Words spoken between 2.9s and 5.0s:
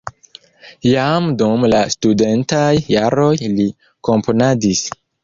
jaroj li komponadis.